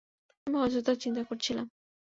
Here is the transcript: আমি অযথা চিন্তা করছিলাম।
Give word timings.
আমি 0.47 0.57
অযথা 0.57 0.93
চিন্তা 0.95 1.21
করছিলাম। 1.23 1.67